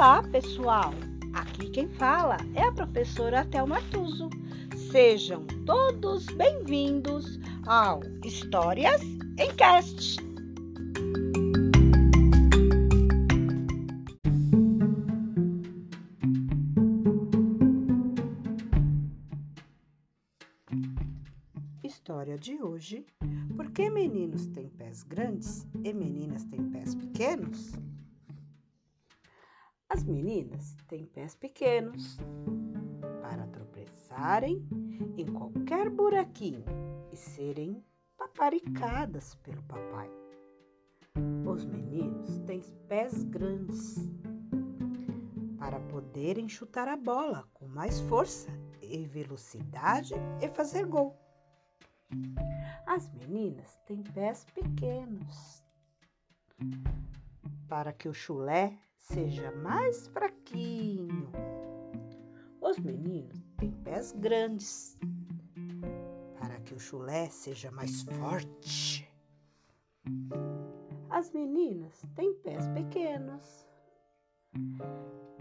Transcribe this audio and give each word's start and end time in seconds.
Olá, 0.00 0.22
pessoal! 0.22 0.94
Aqui 1.34 1.68
quem 1.68 1.86
fala 1.86 2.38
é 2.54 2.62
a 2.62 2.72
professora 2.72 3.44
Thelma 3.44 3.82
Tuso. 3.90 4.30
Sejam 4.90 5.46
todos 5.66 6.24
bem-vindos 6.36 7.38
ao 7.66 8.00
Histórias 8.24 9.02
em 9.02 9.54
Cast. 9.56 10.16
História 21.84 22.38
de 22.38 22.62
hoje: 22.62 23.04
Por 23.54 23.70
que 23.70 23.90
meninos 23.90 24.46
têm 24.46 24.70
pés 24.70 25.02
grandes 25.02 25.66
e 25.84 25.92
meninas 25.92 26.46
têm 26.46 26.70
pés 26.70 26.94
pequenos? 26.94 27.74
As 29.92 30.04
meninas 30.04 30.76
têm 30.86 31.04
pés 31.04 31.34
pequenos 31.34 32.16
para 33.20 33.44
tropeçarem 33.48 34.64
em 35.16 35.26
qualquer 35.26 35.90
buraquinho 35.90 36.64
e 37.10 37.16
serem 37.16 37.84
paparicadas 38.16 39.34
pelo 39.42 39.60
papai. 39.64 40.08
Os 41.44 41.64
meninos 41.64 42.38
têm 42.46 42.62
pés 42.86 43.24
grandes 43.24 43.96
para 45.58 45.80
poderem 45.80 46.48
chutar 46.48 46.86
a 46.86 46.96
bola 46.96 47.48
com 47.52 47.66
mais 47.66 48.00
força 48.02 48.48
e 48.80 49.04
velocidade 49.06 50.14
e 50.40 50.48
fazer 50.50 50.86
gol. 50.86 51.18
As 52.86 53.12
meninas 53.12 53.76
têm 53.86 54.04
pés 54.04 54.46
pequenos 54.54 55.64
para 57.68 57.92
que 57.92 58.08
o 58.08 58.14
chulé 58.14 58.78
seja 59.00 59.50
mais 59.52 60.06
fraquinho. 60.08 61.30
Os 62.60 62.78
meninos 62.78 63.42
têm 63.56 63.72
pés 63.82 64.12
grandes 64.12 64.98
para 66.38 66.60
que 66.60 66.74
o 66.74 66.78
chulé 66.78 67.28
seja 67.28 67.70
mais 67.70 68.02
forte. 68.02 69.10
As 71.08 71.30
meninas 71.32 72.02
têm 72.14 72.34
pés 72.36 72.68
pequenos 72.68 73.66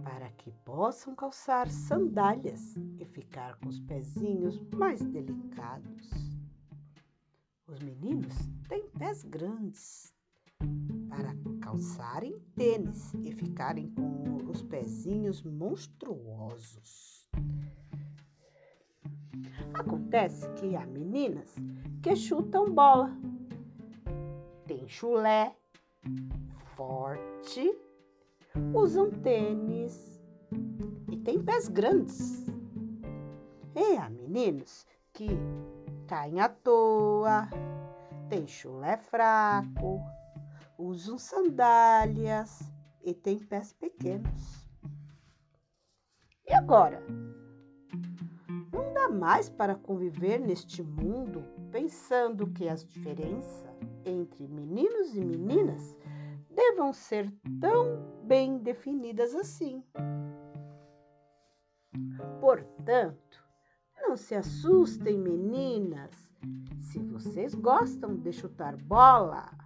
para 0.04 0.30
que 0.32 0.52
possam 0.66 1.16
calçar 1.16 1.70
sandálias 1.70 2.76
e 2.98 3.06
ficar 3.06 3.58
com 3.60 3.70
os 3.70 3.80
pezinhos 3.82 4.60
mais 4.76 5.02
delicados. 5.06 6.10
Os 7.68 7.80
meninos 7.80 8.34
têm 8.68 8.90
pés 8.98 9.24
grandes 9.24 10.14
para 11.10 11.36
calçarem 11.62 12.40
tênis 12.56 13.14
e 13.24 13.32
ficarem 13.32 13.90
com 13.92 14.50
os 14.50 14.62
pezinhos 14.62 15.44
monstruosos. 15.44 17.28
Acontece 19.74 20.50
que 20.54 20.76
há 20.76 20.86
meninas 20.86 21.56
que 22.02 22.16
chutam 22.16 22.74
bola, 22.74 23.12
tem 24.66 24.88
chulé 24.88 25.56
forte, 26.76 27.78
usam 28.74 29.12
tênis 29.12 30.22
e 31.12 31.18
tem 31.18 31.44
pés 31.44 31.68
grandes. 31.68 32.48
E 33.76 33.98
há 33.98 34.10
meninos 34.10 34.86
que 35.14 35.28
caem 36.08 36.40
à 36.40 36.50
toa, 36.50 37.50
tem 38.30 38.48
chulé 38.48 38.98
fraco, 38.98 40.02
usam 40.80 41.18
sandálias 41.18 42.72
e 43.04 43.14
têm 43.14 43.38
pés 43.38 43.74
pequenos. 43.74 44.66
E 46.48 46.54
agora? 46.54 47.04
Não 48.72 48.94
dá 48.94 49.10
mais 49.10 49.50
para 49.50 49.76
conviver 49.76 50.40
neste 50.40 50.82
mundo 50.82 51.44
pensando 51.70 52.50
que 52.52 52.70
as 52.70 52.86
diferenças 52.86 53.70
entre 54.06 54.48
meninos 54.48 55.16
e 55.16 55.24
meninas 55.24 55.98
devam 56.50 56.94
ser 56.94 57.30
tão 57.60 58.24
bem 58.24 58.58
definidas 58.58 59.36
assim. 59.36 59.84
Portanto, 62.40 63.46
não 64.02 64.16
se 64.16 64.34
assustem, 64.34 65.20
meninas, 65.20 66.16
se 66.80 67.00
vocês 67.00 67.54
gostam 67.54 68.16
de 68.16 68.32
chutar 68.32 68.78
bola 68.78 69.59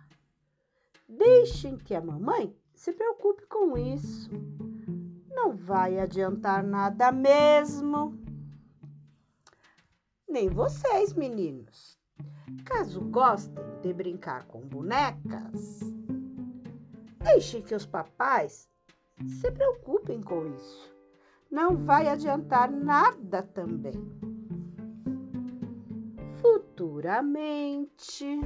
Deixem 1.17 1.77
que 1.77 1.93
a 1.93 2.01
mamãe 2.01 2.55
se 2.73 2.91
preocupe 2.91 3.45
com 3.45 3.77
isso. 3.77 4.29
Não 5.29 5.55
vai 5.55 5.99
adiantar 5.99 6.63
nada 6.63 7.11
mesmo. 7.11 8.17
Nem 10.27 10.49
vocês, 10.49 11.13
meninos. 11.13 11.97
Caso 12.65 13.01
gostem 13.01 13.63
de 13.81 13.93
brincar 13.93 14.45
com 14.45 14.61
bonecas, 14.61 15.79
deixem 17.19 17.61
que 17.61 17.75
os 17.75 17.85
papais 17.85 18.69
se 19.39 19.51
preocupem 19.51 20.21
com 20.21 20.47
isso. 20.47 20.93
Não 21.49 21.75
vai 21.75 22.07
adiantar 22.07 22.71
nada 22.71 23.43
também. 23.43 23.93
Futuramente, 26.41 28.39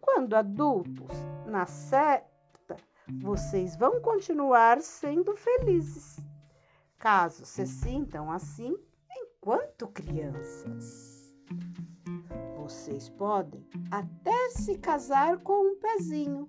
quando 0.00 0.34
adultos, 0.34 1.16
na 1.56 1.64
certa, 1.64 2.76
vocês 3.22 3.76
vão 3.76 3.98
continuar 4.02 4.78
sendo 4.82 5.34
felizes. 5.34 6.20
Caso 6.98 7.46
se 7.46 7.66
sintam 7.66 8.30
assim 8.30 8.76
enquanto 9.10 9.88
crianças. 9.88 11.34
Vocês 12.58 13.08
podem 13.08 13.66
até 13.90 14.50
se 14.50 14.76
casar 14.76 15.38
com 15.38 15.72
um 15.72 15.80
pezinho, 15.80 16.46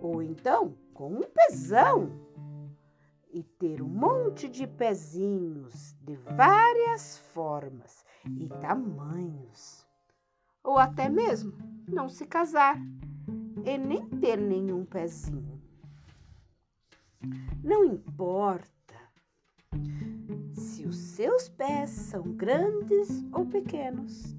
ou 0.00 0.22
então 0.22 0.76
com 0.94 1.12
um 1.12 1.22
pezão, 1.22 2.12
e 3.32 3.42
ter 3.42 3.82
um 3.82 3.88
monte 3.88 4.48
de 4.48 4.64
pezinhos 4.64 5.96
de 6.02 6.14
várias 6.14 7.18
formas 7.34 8.04
e 8.38 8.48
tamanhos, 8.60 9.84
ou 10.62 10.78
até 10.78 11.08
mesmo 11.08 11.52
não 11.88 12.08
se 12.08 12.24
casar 12.26 12.80
e 13.64 13.78
nem 13.78 14.08
ter 14.20 14.36
nenhum 14.36 14.84
pezinho. 14.84 15.60
Não 17.62 17.84
importa 17.84 18.94
se 20.54 20.86
os 20.86 20.96
seus 20.96 21.48
pés 21.48 21.90
são 21.90 22.22
grandes 22.22 23.08
ou 23.32 23.44
pequenos, 23.46 24.34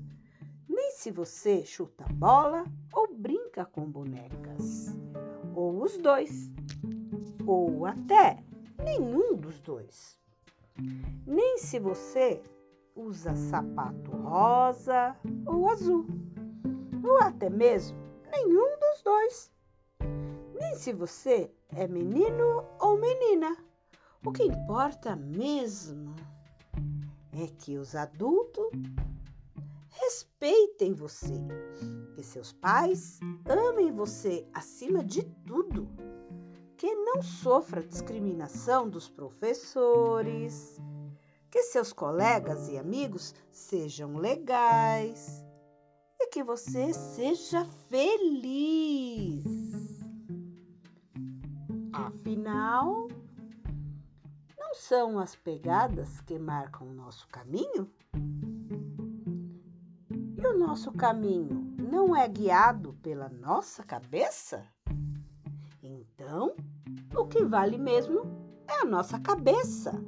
nem 0.67 0.91
se 0.91 1.11
você 1.11 1.63
chuta 1.63 2.05
bola 2.13 2.65
ou 2.93 3.13
brinca 3.13 3.65
com 3.65 3.89
bonecas, 3.89 4.95
ou 5.53 5.83
os 5.83 5.97
dois, 5.97 6.51
ou 7.45 7.85
até 7.85 8.43
nenhum 8.83 9.35
dos 9.35 9.59
dois. 9.59 10.19
Nem 11.27 11.57
se 11.57 11.77
você 11.77 12.41
usa 12.95 13.35
sapato 13.35 14.11
rosa 14.11 15.15
ou 15.45 15.69
azul 15.69 16.05
ou 17.03 17.17
até 17.19 17.49
mesmo 17.49 17.97
nenhum 18.31 18.77
dos 18.91 19.01
dois. 19.03 19.51
Nem 20.59 20.75
se 20.75 20.91
você 20.91 21.49
é 21.69 21.87
menino 21.87 22.65
ou 22.79 22.97
menina. 22.99 23.55
O 24.25 24.31
que 24.31 24.43
importa 24.43 25.15
mesmo 25.15 26.13
é 27.31 27.47
que 27.47 27.77
os 27.77 27.95
adultos 27.95 28.67
respeitem 29.89 30.93
você, 30.93 31.33
que 32.13 32.21
seus 32.21 32.51
pais 32.51 33.19
amem 33.45 33.91
você 33.91 34.45
acima 34.53 35.03
de 35.03 35.23
tudo, 35.47 35.87
que 36.77 36.93
não 36.93 37.21
sofra 37.21 37.81
discriminação 37.81 38.89
dos 38.89 39.09
professores, 39.09 40.77
que 41.49 41.63
seus 41.63 41.93
colegas 41.93 42.67
e 42.67 42.77
amigos 42.77 43.33
sejam 43.49 44.17
legais, 44.17 45.43
que 46.31 46.41
você 46.41 46.93
seja 46.93 47.65
feliz. 47.89 49.43
Afinal, 51.91 53.09
não 54.57 54.73
são 54.73 55.19
as 55.19 55.35
pegadas 55.35 56.21
que 56.21 56.39
marcam 56.39 56.87
o 56.87 56.93
nosso 56.93 57.27
caminho? 57.27 57.91
E 60.37 60.47
o 60.47 60.57
nosso 60.57 60.93
caminho 60.93 61.75
não 61.77 62.15
é 62.15 62.29
guiado 62.29 62.93
pela 63.03 63.27
nossa 63.27 63.83
cabeça? 63.83 64.65
Então, 65.83 66.55
o 67.13 67.25
que 67.27 67.43
vale 67.43 67.77
mesmo 67.77 68.21
é 68.69 68.75
a 68.81 68.85
nossa 68.85 69.19
cabeça, 69.19 70.01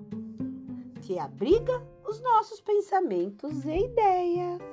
que 1.01 1.19
abriga 1.19 1.85
os 2.07 2.21
nossos 2.21 2.61
pensamentos 2.61 3.65
e 3.65 3.87
ideias. 3.87 4.72